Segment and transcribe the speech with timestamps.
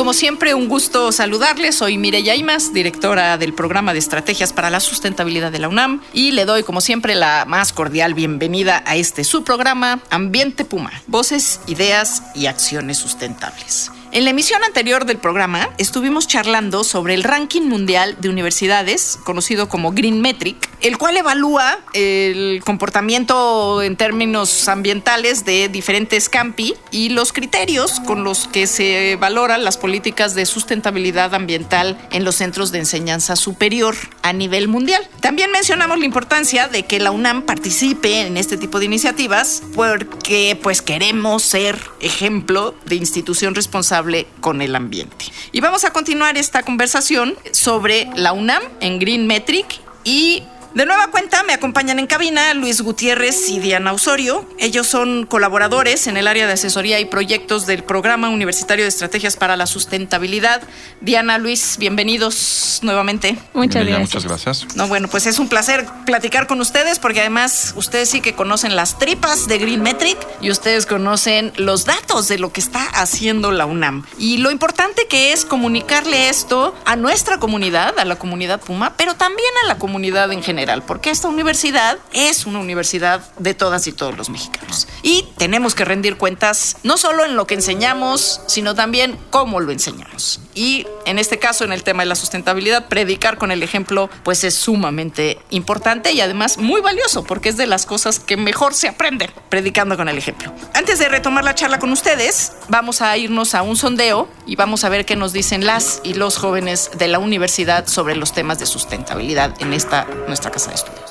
[0.00, 1.74] Como siempre, un gusto saludarles.
[1.74, 6.30] Soy Mireya Imas, directora del programa de estrategias para la sustentabilidad de la UNAM, y
[6.30, 11.60] le doy, como siempre, la más cordial bienvenida a este su programa Ambiente Puma: Voces,
[11.66, 13.90] Ideas y Acciones Sustentables.
[14.12, 19.68] En la emisión anterior del programa estuvimos charlando sobre el ranking mundial de universidades, conocido
[19.68, 27.10] como Green Metric, el cual evalúa el comportamiento en términos ambientales de diferentes campi y
[27.10, 32.72] los criterios con los que se valoran las políticas de sustentabilidad ambiental en los centros
[32.72, 35.08] de enseñanza superior a nivel mundial.
[35.20, 40.58] También mencionamos la importancia de que la UNAM participe en este tipo de iniciativas porque
[40.60, 43.99] pues queremos ser ejemplo de institución responsable
[44.40, 45.26] con el ambiente.
[45.52, 50.42] Y vamos a continuar esta conversación sobre la UNAM en Green Metric y
[50.74, 54.48] de nueva cuenta me acompañan en cabina Luis Gutiérrez y Diana Osorio.
[54.58, 59.36] Ellos son colaboradores en el área de asesoría y proyectos del Programa Universitario de Estrategias
[59.36, 60.62] para la Sustentabilidad.
[61.00, 63.36] Diana, Luis, bienvenidos nuevamente.
[63.52, 64.00] Muchas gracias.
[64.00, 64.76] Muchas gracias.
[64.76, 68.76] No, bueno, pues es un placer platicar con ustedes porque además ustedes sí que conocen
[68.76, 73.50] las tripas de Green Metric y ustedes conocen los datos de lo que está haciendo
[73.50, 74.04] la UNAM.
[74.18, 79.14] Y lo importante que es comunicarle esto a nuestra comunidad, a la comunidad Puma, pero
[79.14, 83.92] también a la comunidad en general porque esta universidad es una universidad de todas y
[83.92, 84.88] todos los mexicanos.
[85.02, 89.72] Y tenemos que rendir cuentas no solo en lo que enseñamos, sino también cómo lo
[89.72, 90.40] enseñamos.
[90.54, 94.44] Y en este caso, en el tema de la sustentabilidad, predicar con el ejemplo, pues
[94.44, 98.88] es sumamente importante y además muy valioso, porque es de las cosas que mejor se
[98.88, 100.52] aprenden predicando con el ejemplo.
[100.74, 104.84] Antes de retomar la charla con ustedes, vamos a irnos a un sondeo y vamos
[104.84, 108.58] a ver qué nos dicen las y los jóvenes de la universidad sobre los temas
[108.58, 111.09] de sustentabilidad en esta nuestra casa de estudios.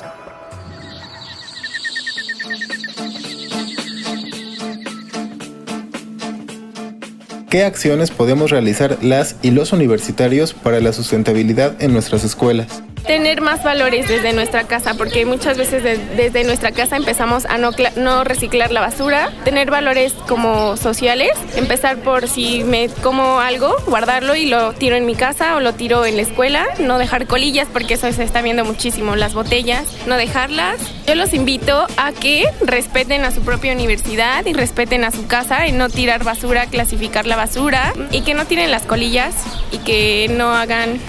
[7.50, 12.84] ¿Qué acciones podemos realizar las y los universitarios para la sustentabilidad en nuestras escuelas?
[13.06, 15.82] Tener más valores desde nuestra casa, porque muchas veces
[16.16, 21.98] desde nuestra casa empezamos a no, no reciclar la basura, tener valores como sociales, empezar
[21.98, 26.04] por si me como algo, guardarlo y lo tiro en mi casa o lo tiro
[26.04, 30.16] en la escuela, no dejar colillas porque eso se está viendo muchísimo, las botellas, no
[30.16, 30.80] dejarlas.
[31.06, 35.66] Yo los invito a que respeten a su propia universidad y respeten a su casa
[35.66, 39.34] y no tirar basura, clasificar la basura y que no tiren las colillas
[39.72, 41.00] y que no hagan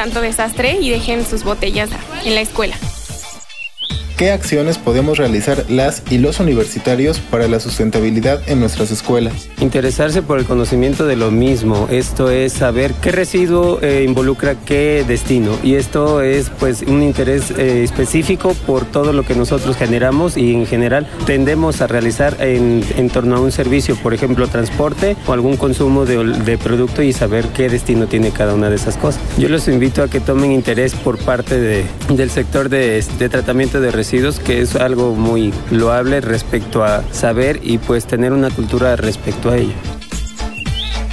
[0.00, 1.90] tanto desastre y dejen sus botellas
[2.24, 2.74] en la escuela.
[4.20, 9.48] ¿Qué acciones podemos realizar las y los universitarios para la sustentabilidad en nuestras escuelas?
[9.62, 15.06] Interesarse por el conocimiento de lo mismo, esto es saber qué residuo eh, involucra qué
[15.08, 20.36] destino y esto es pues un interés eh, específico por todo lo que nosotros generamos
[20.36, 25.16] y en general tendemos a realizar en, en torno a un servicio, por ejemplo transporte
[25.26, 28.98] o algún consumo de, de producto y saber qué destino tiene cada una de esas
[28.98, 29.22] cosas.
[29.38, 33.80] Yo los invito a que tomen interés por parte de, del sector de, de tratamiento
[33.80, 38.96] de residuos que es algo muy loable respecto a saber y pues tener una cultura
[38.96, 39.74] respecto a ello.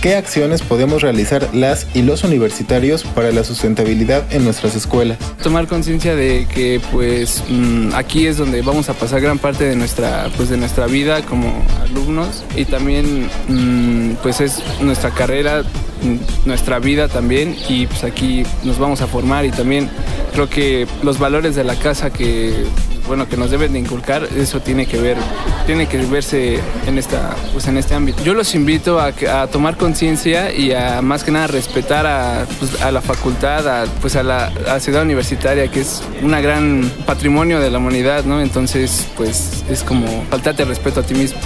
[0.02, 5.20] ¿Qué acciones podemos realizar las y los universitarios para la sustentabilidad en nuestras escuelas?
[5.44, 9.76] Tomar conciencia de que pues mm, aquí es donde vamos a pasar gran parte de
[9.76, 15.62] nuestra pues de nuestra vida como alumnos y también mm, pues es nuestra carrera,
[16.02, 19.90] mm, nuestra vida también y pues aquí nos vamos a formar y también
[20.34, 22.66] creo que los valores de la casa que
[23.08, 25.18] bueno, que nos deben de inculcar, eso tiene que ver,
[25.66, 28.24] tiene que verse en esta, pues en este ámbito.
[28.24, 29.12] Yo los invito a,
[29.48, 34.16] tomar conciencia y a más que nada respetar a, pues, a la facultad, a, pues
[34.16, 38.42] a la, ciudad universitaria, que es una gran patrimonio de la humanidad, ¿no?
[38.42, 41.40] Entonces, pues es como faltarte respeto a ti mismo.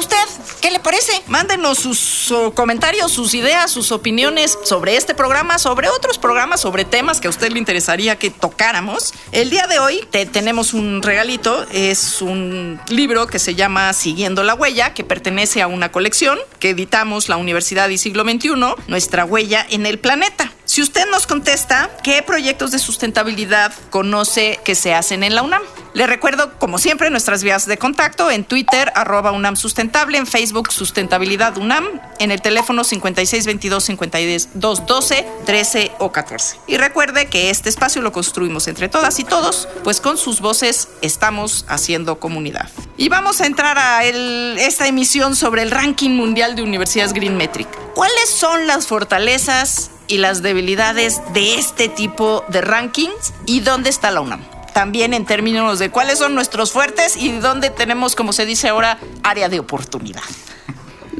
[0.00, 0.16] Usted?
[0.60, 1.12] ¿Qué le parece?
[1.28, 6.84] Mándenos sus uh, comentarios, sus ideas, sus opiniones sobre este programa, sobre otros programas, sobre
[6.84, 9.14] temas que a usted le interesaría que tocáramos.
[9.30, 11.66] El día de hoy te tenemos un regalito.
[11.72, 16.70] Es un libro que se llama Siguiendo la Huella, que pertenece a una colección que
[16.70, 18.50] editamos la Universidad y Siglo XXI,
[18.88, 20.52] Nuestra Huella en el Planeta.
[20.70, 25.62] Si usted nos contesta, ¿qué proyectos de sustentabilidad conoce que se hacen en la UNAM?
[25.94, 30.70] Le recuerdo, como siempre, nuestras vías de contacto en Twitter, arroba UNAM Sustentable, en Facebook
[30.70, 36.58] Sustentabilidad UNAM, en el teléfono 5622 5212 13 o 14.
[36.68, 40.86] Y recuerde que este espacio lo construimos entre todas y todos, pues con sus voces
[41.02, 42.68] estamos haciendo comunidad.
[42.96, 47.66] Y vamos a entrar a esta emisión sobre el ranking mundial de universidades Green Metric.
[47.92, 54.10] ¿Cuáles son las fortalezas y las debilidades de este tipo de rankings y dónde está
[54.10, 54.44] la UNAM?
[54.74, 58.98] También en términos de cuáles son nuestros fuertes y dónde tenemos, como se dice ahora,
[59.22, 60.22] área de oportunidad.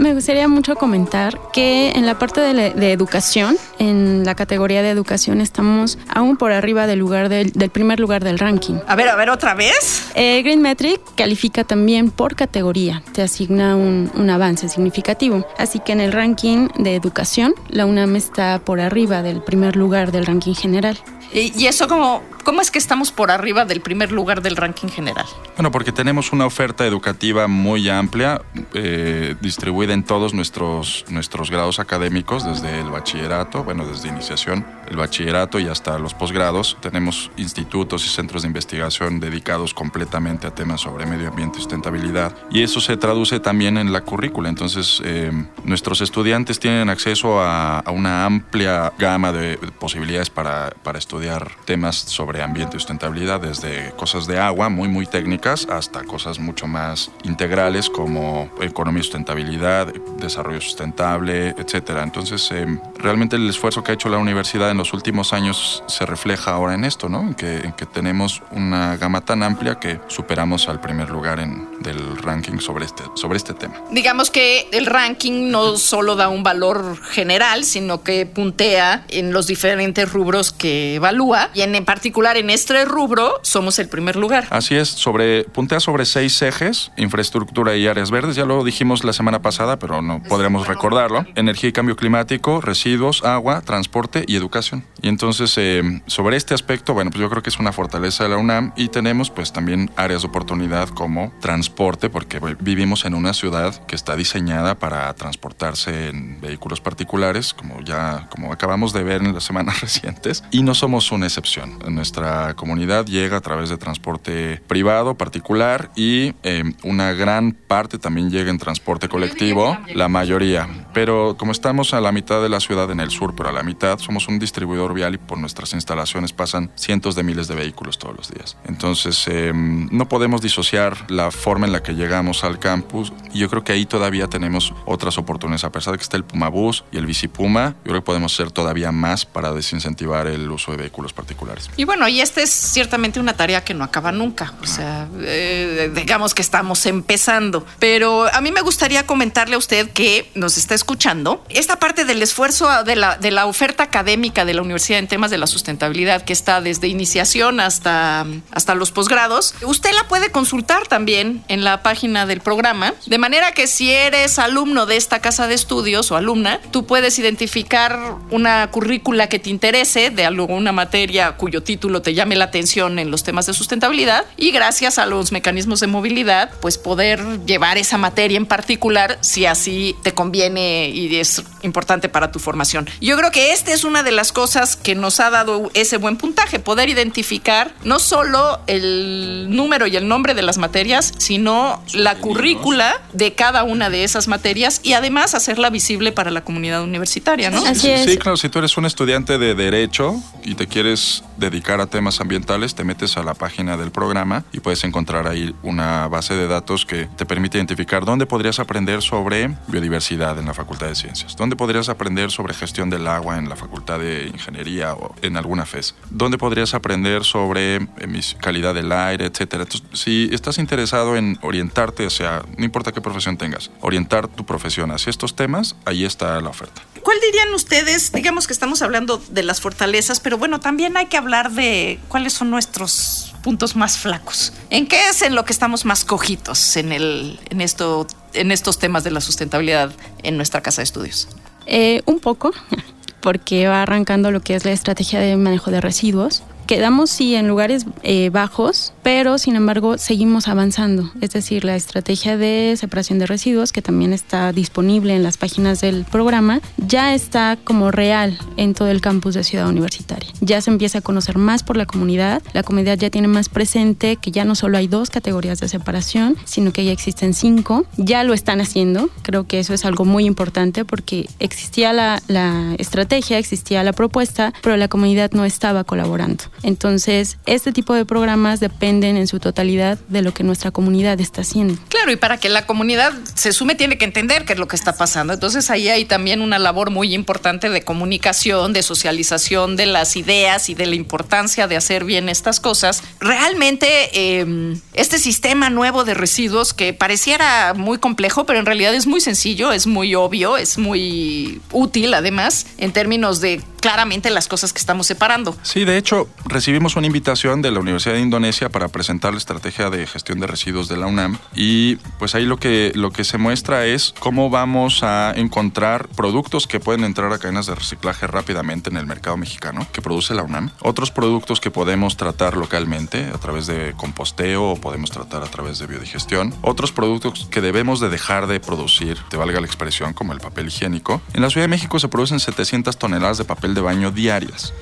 [0.00, 4.80] Me gustaría mucho comentar que en la parte de, la- de educación, en la categoría
[4.82, 8.76] de educación, estamos aún por arriba del, lugar del, del primer lugar del ranking.
[8.86, 10.06] A ver, a ver, otra vez.
[10.14, 15.46] Eh, Green Metric califica también por categoría, te asigna un, un avance significativo.
[15.58, 20.12] Así que en el ranking de educación, la UNAM está por arriba del primer lugar
[20.12, 20.98] del ranking general.
[21.34, 24.88] Y, y eso como, ¿cómo es que estamos por arriba del primer lugar del ranking
[24.88, 25.26] general?
[25.56, 28.42] Bueno, porque tenemos una oferta educativa muy amplia,
[28.74, 34.96] eh, distribuida en todos nuestros, nuestros grados académicos, desde el bachillerato, bueno, desde iniciación, el
[34.96, 36.76] bachillerato y hasta los posgrados.
[36.80, 42.34] Tenemos institutos y centros de investigación dedicados completamente a temas sobre medio ambiente y sustentabilidad.
[42.50, 44.48] Y eso se traduce también en la currícula.
[44.48, 45.30] Entonces, eh,
[45.64, 51.96] nuestros estudiantes tienen acceso a, a una amplia gama de posibilidades para, para estudiar temas
[51.96, 57.10] sobre ambiente y sustentabilidad, desde cosas de agua muy, muy técnicas hasta cosas mucho más
[57.24, 62.02] integrales como economía y sustentabilidad, desarrollo sustentable, etcétera.
[62.02, 62.66] Entonces, eh,
[62.96, 66.74] realmente el esfuerzo que ha hecho la universidad en los últimos años se refleja ahora
[66.74, 67.20] en esto, ¿no?
[67.20, 71.68] En que, en que tenemos una gama tan amplia que superamos al primer lugar en,
[71.80, 73.74] del ranking sobre este, sobre este tema.
[73.90, 79.46] Digamos que el ranking no solo da un valor general, sino que puntea en los
[79.46, 81.50] diferentes rubros que evalúa.
[81.54, 84.46] Y en, en particular en este rubro somos el primer lugar.
[84.50, 89.14] Así es, sobre, puntea sobre seis ejes, infraestructura y áreas verdes, ya lo dijimos la
[89.14, 91.24] semana pasada, pero no podremos recordarlo.
[91.34, 94.84] Energía y cambio climático, residuos, agua, transporte y educación.
[95.00, 98.30] Y entonces, eh, sobre este aspecto, bueno, pues yo creo que es una fortaleza de
[98.30, 103.14] la UNAM y tenemos pues también áreas de oportunidad como transporte, porque bueno, vivimos en
[103.14, 109.04] una ciudad que está diseñada para transportarse en vehículos particulares, como ya, como acabamos de
[109.04, 111.78] ver en las semanas recientes, y no somos una excepción.
[112.10, 118.30] Nuestra comunidad llega a través de transporte privado, particular, y eh, una gran parte también
[118.30, 120.88] llega en transporte colectivo, la mayoría.
[120.92, 123.62] Pero como estamos a la mitad de la ciudad en el sur, pero a la
[123.62, 127.98] mitad somos un distribuidor vial y por nuestras instalaciones pasan cientos de miles de vehículos
[127.98, 128.56] todos los días.
[128.64, 133.48] Entonces, eh, no podemos disociar la forma en la que llegamos al campus y yo
[133.48, 135.64] creo que ahí todavía tenemos otras oportunidades.
[135.64, 138.50] A pesar de que está el Pumabús y el Bicipuma, yo creo que podemos hacer
[138.50, 141.70] todavía más para desincentivar el uso de vehículos particulares.
[141.76, 144.54] Y bueno, y esta es ciertamente una tarea que no acaba nunca.
[144.62, 147.64] O sea, eh, digamos que estamos empezando.
[147.78, 152.22] Pero a mí me gustaría comentarle a usted que nos está escuchando esta parte del
[152.22, 156.22] esfuerzo de la, de la oferta académica de la universidad en temas de la sustentabilidad
[156.22, 159.54] que está desde iniciación hasta, hasta los posgrados.
[159.62, 162.94] Usted la puede consultar también en la página del programa.
[163.04, 167.18] De manera que si eres alumno de esta casa de estudios o alumna, tú puedes
[167.18, 172.98] identificar una currícula que te interese de alguna materia cuyo título te llame la atención
[172.98, 177.76] en los temas de sustentabilidad y gracias a los mecanismos de movilidad, pues poder llevar
[177.76, 182.88] esa materia en particular si así te conviene y es importante para tu formación.
[183.00, 186.16] Yo creo que esta es una de las cosas que nos ha dado ese buen
[186.16, 192.16] puntaje, poder identificar no solo el número y el nombre de las materias, sino la
[192.16, 197.50] currícula de cada una de esas materias y además hacerla visible para la comunidad universitaria,
[197.50, 197.64] ¿no?
[197.64, 198.04] Así es.
[198.04, 202.20] Sí, claro, si tú eres un estudiante de Derecho y te quieres dedicar a temas
[202.20, 206.46] ambientales, te metes a la página del programa y puedes encontrar ahí una base de
[206.46, 211.36] datos que te permite identificar dónde podrías aprender sobre biodiversidad en la Facultad de Ciencias,
[211.36, 215.66] dónde podrías aprender sobre gestión del agua en la Facultad de Ingeniería o en alguna
[215.66, 219.62] FES, dónde podrías aprender sobre emis- calidad del aire, etcétera.
[219.64, 224.44] Entonces, si estás interesado en orientarte, o sea, no importa qué profesión tengas, orientar tu
[224.46, 226.82] profesión hacia estos temas, ahí está la oferta.
[227.02, 228.12] ¿Cuál dirían ustedes?
[228.12, 232.34] Digamos que estamos hablando de las fortalezas, pero bueno, también hay que hablar de cuáles
[232.34, 234.52] son nuestros puntos más flacos.
[234.68, 238.78] ¿En qué es en lo que estamos más cojitos en el en esto en estos
[238.78, 241.28] temas de la sustentabilidad en nuestra casa de estudios?
[241.66, 242.52] Eh, un poco,
[243.20, 247.48] porque va arrancando lo que es la estrategia de manejo de residuos quedamos sí en
[247.48, 251.10] lugares eh, bajos, pero sin embargo seguimos avanzando.
[251.20, 255.80] Es decir, la estrategia de separación de residuos, que también está disponible en las páginas
[255.80, 260.30] del programa, ya está como real en todo el campus de Ciudad Universitaria.
[260.40, 264.14] Ya se empieza a conocer más por la comunidad, la comunidad ya tiene más presente
[264.14, 267.84] que ya no solo hay dos categorías de separación, sino que ya existen cinco.
[267.96, 272.76] Ya lo están haciendo, creo que eso es algo muy importante porque existía la, la
[272.78, 276.44] estrategia, existía la propuesta, pero la comunidad no estaba colaborando.
[276.62, 281.42] Entonces, este tipo de programas dependen en su totalidad de lo que nuestra comunidad está
[281.42, 281.74] haciendo.
[281.88, 284.76] Claro, y para que la comunidad se sume tiene que entender qué es lo que
[284.76, 285.32] está pasando.
[285.32, 290.68] Entonces, ahí hay también una labor muy importante de comunicación, de socialización de las ideas
[290.68, 293.02] y de la importancia de hacer bien estas cosas.
[293.20, 299.06] Realmente, em, este sistema nuevo de residuos que pareciera muy complejo, pero en realidad es
[299.06, 304.72] muy sencillo, es muy obvio, es muy útil además en términos de claramente las cosas
[304.72, 305.56] que estamos separando.
[305.62, 309.90] Sí, de hecho, recibimos una invitación de la Universidad de Indonesia para presentar la estrategia
[309.90, 313.38] de gestión de residuos de la UNAM y pues ahí lo que, lo que se
[313.38, 318.90] muestra es cómo vamos a encontrar productos que pueden entrar a cadenas de reciclaje rápidamente
[318.90, 323.38] en el mercado mexicano que produce la UNAM, otros productos que podemos tratar localmente a
[323.38, 328.08] través de composteo o podemos tratar a través de biodigestión, otros productos que debemos de
[328.08, 331.20] dejar de producir, te valga la expresión, como el papel higiénico.
[331.32, 334.72] En la Ciudad de México se producen 700 toneladas de papel de baño diarias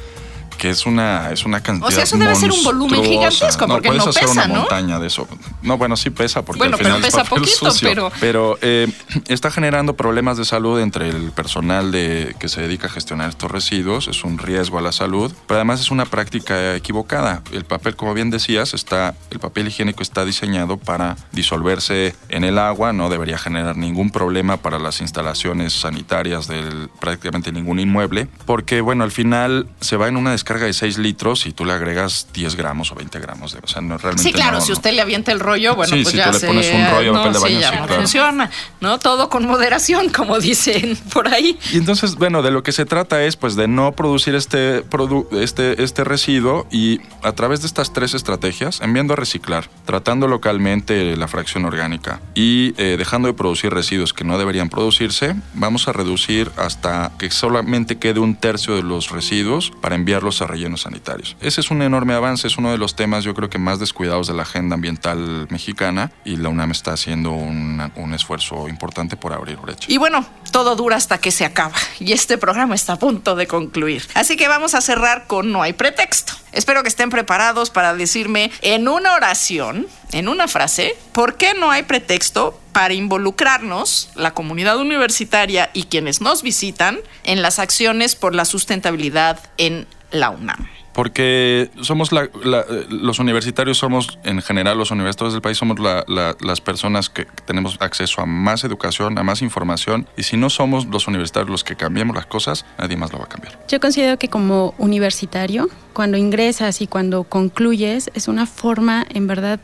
[0.59, 1.88] que es una, es una cantidad.
[1.88, 4.49] O sea, eso debe ser un volumen gigantesco, no, porque puedes no hacer pesa, una
[4.49, 5.27] montaña de eso.
[5.62, 8.12] No, bueno, sí pesa, porque bueno, al final pero pesa es papel poquito, sucio, pero.
[8.21, 8.93] Pero eh,
[9.29, 13.50] está generando problemas de salud entre el personal de, que se dedica a gestionar estos
[13.50, 14.09] residuos.
[14.09, 17.43] Es un riesgo a la salud, pero además es una práctica equivocada.
[17.53, 22.59] El papel, como bien decías, está, el papel higiénico está diseñado para disolverse en el
[22.59, 28.81] agua, no debería generar ningún problema para las instalaciones sanitarias de prácticamente ningún inmueble, porque,
[28.81, 32.28] bueno, al final se va en una descarga de 6 litros y tú le agregas
[32.33, 34.93] 10 gramos o 20 gramos de, o sea, no realmente Sí, claro, no, si usted
[34.93, 37.19] le avienta el rollo, bueno, Sí, pues si ya tú le pones un rollo no,
[37.19, 38.00] papel de sí, baño, ya sí, no claro.
[38.02, 38.50] funciona,
[38.81, 38.99] ¿no?
[38.99, 41.59] Todo con moderación, como dicen por ahí.
[41.73, 45.26] Y entonces, bueno, de lo que se trata es pues de no producir este, produ-
[45.38, 51.17] este, este residuo y a través de estas tres estrategias, enviando a reciclar, tratando localmente
[51.17, 55.93] la fracción orgánica y eh, dejando de producir residuos que no deberían producirse, vamos a
[55.93, 61.37] reducir hasta que solamente quede un tercio de los residuos para enviarlos a rellenos sanitarios.
[61.40, 64.26] Ese es un enorme avance, es uno de los temas yo creo que más descuidados
[64.28, 69.33] de la agenda ambiental mexicana y la UNAM está haciendo un, un esfuerzo importante por
[69.33, 69.87] abrir brecha.
[69.90, 71.75] Y bueno, todo dura hasta que se acaba.
[72.00, 74.07] Y este programa está a punto de concluir.
[74.14, 76.35] Así que vamos a cerrar con No hay pretexto.
[76.52, 81.71] Espero que estén preparados para decirme en una oración, en una frase, ¿por qué no
[81.71, 88.35] hay pretexto para involucrarnos, la comunidad universitaria y quienes nos visitan, en las acciones por
[88.35, 90.67] la sustentabilidad en la UNAM?
[90.95, 95.79] Porque somos la- la- eh, los universitarios, somos en general los universitarios del país, somos
[95.79, 100.09] la- la- las personas que tenemos acceso a más educación, a más información.
[100.17, 103.27] Y si no somos los universitarios los que cambiemos las cosas, nadie más lo va
[103.27, 103.65] a cambiar.
[103.69, 109.61] Yo considero que como universitario, cuando ingresas y cuando concluyes, es una forma en verdad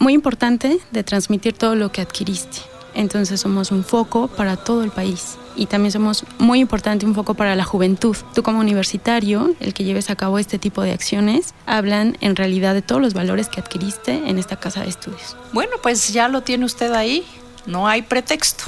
[0.00, 2.58] muy importante de transmitir todo lo que adquiriste.
[2.94, 7.34] Entonces somos un foco para todo el país y también somos muy importante un foco
[7.34, 8.16] para la juventud.
[8.34, 12.74] Tú como universitario, el que lleves a cabo este tipo de acciones, hablan en realidad
[12.74, 15.36] de todos los valores que adquiriste en esta casa de estudios.
[15.52, 17.26] Bueno, pues ya lo tiene usted ahí.
[17.66, 18.64] No hay pretexto.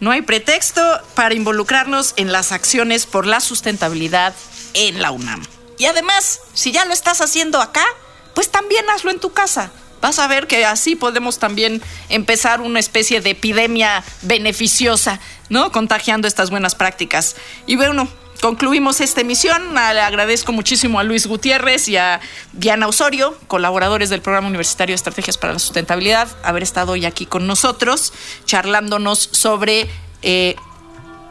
[0.00, 0.82] No hay pretexto
[1.14, 4.34] para involucrarnos en las acciones por la sustentabilidad
[4.74, 5.44] en la UNAM.
[5.76, 7.84] Y además, si ya lo estás haciendo acá,
[8.34, 9.72] pues también hazlo en tu casa.
[10.00, 15.72] Vas a ver que así podemos también empezar una especie de epidemia beneficiosa, ¿no?
[15.72, 17.36] Contagiando estas buenas prácticas.
[17.66, 18.08] Y bueno,
[18.40, 19.76] concluimos esta emisión.
[19.76, 22.20] Ah, agradezco muchísimo a Luis Gutiérrez y a
[22.52, 27.26] Diana Osorio, colaboradores del Programa Universitario de Estrategias para la Sustentabilidad, haber estado hoy aquí
[27.26, 28.12] con nosotros,
[28.44, 29.88] charlándonos sobre
[30.22, 30.56] eh,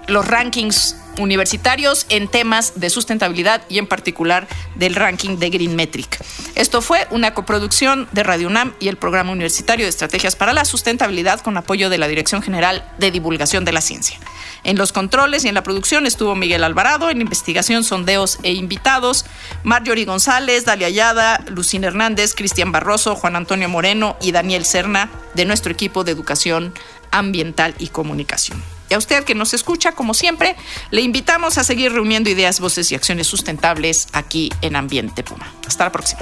[0.08, 6.20] los rankings universitarios en temas de sustentabilidad y en particular del ranking de Green Metric.
[6.58, 10.66] Esto fue una coproducción de Radio UNAM y el Programa Universitario de Estrategias para la
[10.66, 14.18] Sustentabilidad con apoyo de la Dirección General de Divulgación de la Ciencia.
[14.64, 19.28] En los controles y en la producción estuvo Miguel Alvarado, en investigación, sondeos e invitados,
[19.64, 25.46] Marjorie González, Dalia Ayada, Lucina Hernández, Cristian Barroso, Juan Antonio Moreno y Daniel Serna de
[25.46, 26.74] nuestro equipo de educación
[27.12, 28.64] ambiental y comunicación.
[28.90, 30.56] Y a usted que nos escucha, como siempre,
[30.90, 35.54] le invitamos a seguir reuniendo ideas, voces y acciones sustentables aquí en Ambiente Puma.
[35.68, 36.22] Hasta la próxima.